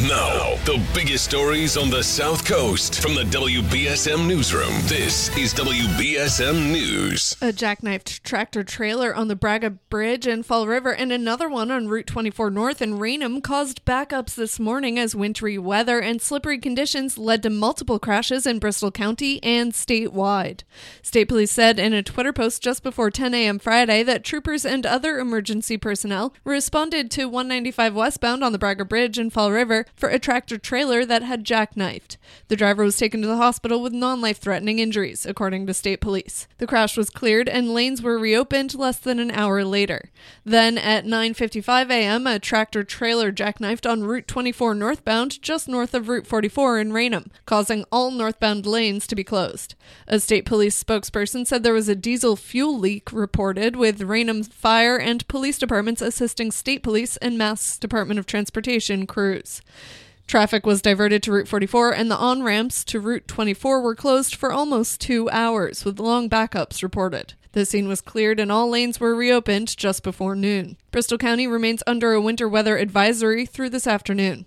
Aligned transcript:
Now, 0.00 0.41
the 0.64 0.80
biggest 0.94 1.24
stories 1.24 1.76
on 1.76 1.90
the 1.90 2.04
South 2.04 2.46
Coast 2.46 3.02
from 3.02 3.16
the 3.16 3.24
WBSM 3.24 4.28
Newsroom. 4.28 4.72
This 4.82 5.36
is 5.36 5.52
WBSM 5.54 6.70
News. 6.70 7.36
A 7.42 7.52
jackknifed 7.52 8.22
tractor 8.22 8.62
trailer 8.62 9.12
on 9.12 9.26
the 9.26 9.34
Braga 9.34 9.70
Bridge 9.70 10.24
in 10.24 10.44
Fall 10.44 10.68
River 10.68 10.94
and 10.94 11.10
another 11.10 11.48
one 11.48 11.72
on 11.72 11.88
Route 11.88 12.06
24 12.06 12.48
North 12.50 12.80
in 12.80 13.00
Raynham 13.00 13.40
caused 13.40 13.84
backups 13.84 14.36
this 14.36 14.60
morning 14.60 15.00
as 15.00 15.16
wintry 15.16 15.58
weather 15.58 15.98
and 15.98 16.22
slippery 16.22 16.58
conditions 16.58 17.18
led 17.18 17.42
to 17.42 17.50
multiple 17.50 17.98
crashes 17.98 18.46
in 18.46 18.60
Bristol 18.60 18.92
County 18.92 19.42
and 19.42 19.72
statewide. 19.72 20.60
State 21.02 21.24
police 21.24 21.50
said 21.50 21.80
in 21.80 21.92
a 21.92 22.04
Twitter 22.04 22.32
post 22.32 22.62
just 22.62 22.84
before 22.84 23.10
10 23.10 23.34
a.m. 23.34 23.58
Friday 23.58 24.04
that 24.04 24.22
troopers 24.22 24.64
and 24.64 24.86
other 24.86 25.18
emergency 25.18 25.76
personnel 25.76 26.32
responded 26.44 27.10
to 27.10 27.24
195 27.24 27.96
westbound 27.96 28.44
on 28.44 28.52
the 28.52 28.58
Braga 28.58 28.84
Bridge 28.84 29.18
in 29.18 29.28
Fall 29.28 29.50
River 29.50 29.86
for 29.96 30.08
a 30.08 30.20
tractor 30.20 30.51
trailer 30.58 31.04
that 31.04 31.22
had 31.22 31.44
jackknifed. 31.44 32.16
The 32.48 32.56
driver 32.56 32.84
was 32.84 32.96
taken 32.96 33.22
to 33.22 33.28
the 33.28 33.36
hospital 33.36 33.82
with 33.82 33.92
non 33.92 34.20
life 34.20 34.38
threatening 34.38 34.78
injuries, 34.78 35.26
according 35.26 35.66
to 35.66 35.74
state 35.74 36.00
police. 36.00 36.46
The 36.58 36.66
crash 36.66 36.96
was 36.96 37.10
cleared 37.10 37.48
and 37.48 37.74
lanes 37.74 38.02
were 38.02 38.18
reopened 38.18 38.74
less 38.74 38.98
than 38.98 39.18
an 39.18 39.30
hour 39.30 39.64
later. 39.64 40.10
Then 40.44 40.78
at 40.78 41.04
9:55 41.04 41.90
a.m., 41.90 42.26
a 42.26 42.38
tractor 42.38 42.84
trailer 42.84 43.32
jackknifed 43.32 43.90
on 43.90 44.04
Route 44.04 44.26
24 44.26 44.74
northbound 44.74 45.40
just 45.42 45.68
north 45.68 45.94
of 45.94 46.08
Route 46.08 46.26
44 46.26 46.80
in 46.80 46.92
Raynham, 46.92 47.30
causing 47.46 47.84
all 47.90 48.10
northbound 48.10 48.66
lanes 48.66 49.06
to 49.06 49.16
be 49.16 49.24
closed. 49.24 49.74
A 50.06 50.20
state 50.20 50.44
police 50.44 50.82
spokesperson 50.82 51.46
said 51.46 51.62
there 51.62 51.72
was 51.72 51.88
a 51.88 51.94
diesel 51.94 52.36
fuel 52.36 52.78
leak 52.78 53.12
reported 53.12 53.76
with 53.76 54.02
Raynham 54.02 54.42
Fire 54.42 54.96
and 54.96 55.26
police 55.28 55.58
departments 55.58 56.02
assisting 56.02 56.50
state 56.50 56.82
police 56.82 57.16
and 57.18 57.38
Mass 57.38 57.78
Department 57.78 58.18
of 58.18 58.26
Transportation 58.26 59.06
crews. 59.06 59.62
Traffic 60.26 60.64
was 60.64 60.80
diverted 60.80 61.22
to 61.24 61.32
Route 61.32 61.48
44, 61.48 61.92
and 61.92 62.10
the 62.10 62.16
on 62.16 62.42
ramps 62.42 62.84
to 62.84 63.00
Route 63.00 63.28
24 63.28 63.82
were 63.82 63.94
closed 63.94 64.34
for 64.34 64.52
almost 64.52 65.00
two 65.00 65.28
hours, 65.30 65.84
with 65.84 66.00
long 66.00 66.30
backups 66.30 66.82
reported. 66.82 67.34
The 67.52 67.66
scene 67.66 67.86
was 67.86 68.00
cleared 68.00 68.40
and 68.40 68.50
all 68.50 68.70
lanes 68.70 68.98
were 68.98 69.14
reopened 69.14 69.76
just 69.76 70.02
before 70.02 70.34
noon. 70.34 70.78
Bristol 70.90 71.18
County 71.18 71.46
remains 71.46 71.82
under 71.86 72.12
a 72.12 72.20
winter 72.20 72.48
weather 72.48 72.78
advisory 72.78 73.44
through 73.44 73.68
this 73.68 73.86
afternoon. 73.86 74.46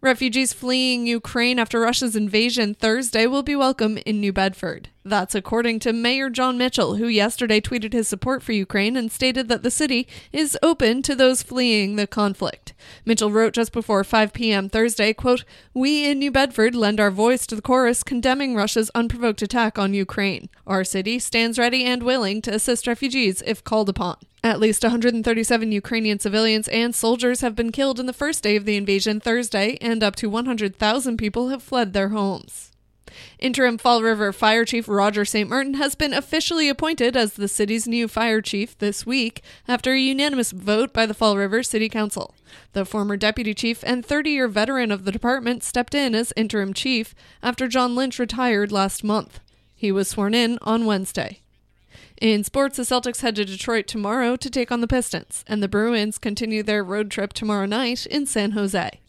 Refugees 0.00 0.52
fleeing 0.52 1.06
Ukraine 1.06 1.58
after 1.58 1.80
Russia's 1.80 2.16
invasion 2.16 2.74
Thursday 2.74 3.26
will 3.26 3.42
be 3.42 3.56
welcome 3.56 3.98
in 3.98 4.20
New 4.20 4.32
Bedford. 4.32 4.88
That's 5.04 5.34
according 5.34 5.80
to 5.80 5.92
Mayor 5.92 6.30
Jon 6.30 6.56
Mitchell, 6.56 6.96
who 6.96 7.06
yesterday 7.06 7.60
tweeted 7.60 7.92
his 7.92 8.08
support 8.08 8.42
for 8.42 8.52
Ukraine 8.52 8.96
and 8.96 9.12
stated 9.12 9.48
that 9.48 9.62
the 9.62 9.70
city 9.70 10.08
is 10.32 10.56
open 10.62 11.02
to 11.02 11.14
those 11.14 11.42
fleeing 11.42 11.96
the 11.96 12.06
conflict. 12.06 12.72
Mitchell 13.04 13.30
wrote 13.30 13.52
just 13.52 13.72
before 13.72 14.02
5 14.02 14.32
p.m. 14.32 14.68
Thursday, 14.70 15.12
quote, 15.12 15.44
We 15.74 16.08
in 16.10 16.18
New 16.18 16.30
Bedford 16.30 16.74
lend 16.74 17.00
our 17.00 17.10
voice 17.10 17.46
to 17.48 17.56
the 17.56 17.62
chorus 17.62 18.02
condemning 18.02 18.54
Russia's 18.54 18.90
unprovoked 18.94 19.42
attack 19.42 19.78
on 19.78 19.92
Ukraine. 19.92 20.48
Our 20.66 20.84
city 20.84 21.18
stands 21.18 21.58
ready 21.58 21.84
and 21.84 22.02
willing 22.02 22.40
to 22.42 22.54
assist 22.54 22.86
refugees 22.86 23.42
if 23.46 23.62
called 23.62 23.90
upon. 23.90 24.16
At 24.44 24.60
least 24.60 24.82
137 24.82 25.72
Ukrainian 25.72 26.18
civilians 26.18 26.68
and 26.68 26.94
soldiers 26.94 27.40
have 27.40 27.56
been 27.56 27.72
killed 27.72 27.98
in 27.98 28.04
the 28.04 28.12
first 28.12 28.42
day 28.42 28.56
of 28.56 28.66
the 28.66 28.76
invasion 28.76 29.18
Thursday, 29.18 29.78
and 29.80 30.02
up 30.02 30.16
to 30.16 30.28
100,000 30.28 31.16
people 31.16 31.48
have 31.48 31.62
fled 31.62 31.94
their 31.94 32.10
homes. 32.10 32.70
Interim 33.38 33.78
Fall 33.78 34.02
River 34.02 34.34
Fire 34.34 34.66
Chief 34.66 34.86
Roger 34.86 35.24
St. 35.24 35.48
Martin 35.48 35.74
has 35.74 35.94
been 35.94 36.12
officially 36.12 36.68
appointed 36.68 37.16
as 37.16 37.32
the 37.32 37.48
city's 37.48 37.88
new 37.88 38.06
fire 38.06 38.42
chief 38.42 38.76
this 38.76 39.06
week 39.06 39.42
after 39.66 39.94
a 39.94 39.98
unanimous 39.98 40.52
vote 40.52 40.92
by 40.92 41.06
the 41.06 41.14
Fall 41.14 41.38
River 41.38 41.62
City 41.62 41.88
Council. 41.88 42.34
The 42.74 42.84
former 42.84 43.16
deputy 43.16 43.54
chief 43.54 43.82
and 43.86 44.04
30 44.04 44.30
year 44.30 44.48
veteran 44.48 44.90
of 44.92 45.06
the 45.06 45.12
department 45.12 45.62
stepped 45.62 45.94
in 45.94 46.14
as 46.14 46.34
interim 46.36 46.74
chief 46.74 47.14
after 47.42 47.66
John 47.66 47.94
Lynch 47.94 48.18
retired 48.18 48.70
last 48.70 49.02
month. 49.02 49.40
He 49.74 49.90
was 49.90 50.08
sworn 50.08 50.34
in 50.34 50.58
on 50.60 50.84
Wednesday. 50.84 51.40
In 52.20 52.44
sports, 52.44 52.76
the 52.76 52.84
Celtics 52.84 53.22
head 53.22 53.36
to 53.36 53.44
Detroit 53.44 53.86
tomorrow 53.86 54.36
to 54.36 54.48
take 54.48 54.70
on 54.70 54.80
the 54.80 54.86
Pistons, 54.86 55.44
and 55.48 55.62
the 55.62 55.68
Bruins 55.68 56.16
continue 56.16 56.62
their 56.62 56.84
road 56.84 57.10
trip 57.10 57.32
tomorrow 57.32 57.66
night 57.66 58.06
in 58.06 58.24
San 58.24 58.52
Jose. 58.52 59.00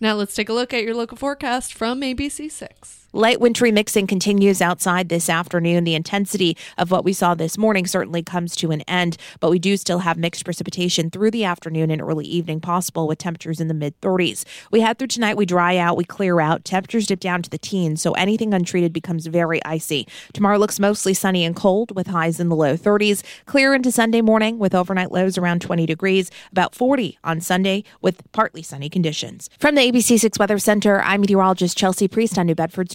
Now 0.00 0.14
let's 0.14 0.34
take 0.34 0.48
a 0.48 0.54
look 0.54 0.72
at 0.72 0.82
your 0.82 0.94
local 0.94 1.18
forecast 1.18 1.74
from 1.74 2.00
ABC6. 2.00 3.05
Light 3.16 3.40
wintry 3.40 3.72
mixing 3.72 4.06
continues 4.06 4.60
outside 4.60 5.08
this 5.08 5.30
afternoon. 5.30 5.84
The 5.84 5.94
intensity 5.94 6.54
of 6.76 6.90
what 6.90 7.02
we 7.02 7.14
saw 7.14 7.34
this 7.34 7.56
morning 7.56 7.86
certainly 7.86 8.22
comes 8.22 8.54
to 8.56 8.72
an 8.72 8.82
end, 8.82 9.16
but 9.40 9.50
we 9.50 9.58
do 9.58 9.78
still 9.78 10.00
have 10.00 10.18
mixed 10.18 10.44
precipitation 10.44 11.08
through 11.08 11.30
the 11.30 11.42
afternoon 11.44 11.90
and 11.90 12.02
early 12.02 12.26
evening 12.26 12.60
possible 12.60 13.08
with 13.08 13.16
temperatures 13.16 13.58
in 13.58 13.68
the 13.68 13.74
mid 13.74 13.98
30s. 14.02 14.44
We 14.70 14.82
head 14.82 14.98
through 14.98 15.08
tonight, 15.08 15.38
we 15.38 15.46
dry 15.46 15.78
out, 15.78 15.96
we 15.96 16.04
clear 16.04 16.42
out, 16.42 16.66
temperatures 16.66 17.06
dip 17.06 17.20
down 17.20 17.40
to 17.40 17.48
the 17.48 17.56
teens, 17.56 18.02
so 18.02 18.12
anything 18.12 18.52
untreated 18.52 18.92
becomes 18.92 19.26
very 19.28 19.64
icy. 19.64 20.06
Tomorrow 20.34 20.58
looks 20.58 20.78
mostly 20.78 21.14
sunny 21.14 21.42
and 21.42 21.56
cold 21.56 21.96
with 21.96 22.08
highs 22.08 22.38
in 22.38 22.50
the 22.50 22.54
low 22.54 22.76
30s. 22.76 23.22
Clear 23.46 23.72
into 23.72 23.90
Sunday 23.90 24.20
morning 24.20 24.58
with 24.58 24.74
overnight 24.74 25.10
lows 25.10 25.38
around 25.38 25.62
20 25.62 25.86
degrees, 25.86 26.30
about 26.52 26.74
40 26.74 27.18
on 27.24 27.40
Sunday 27.40 27.82
with 28.02 28.30
partly 28.32 28.62
sunny 28.62 28.90
conditions. 28.90 29.48
From 29.58 29.74
the 29.74 29.90
ABC6 29.90 30.38
Weather 30.38 30.58
Center, 30.58 31.00
I'm 31.00 31.22
meteorologist 31.22 31.78
Chelsea 31.78 32.08
Priest 32.08 32.36
on 32.36 32.44
New 32.44 32.54
Bedford's 32.54 32.94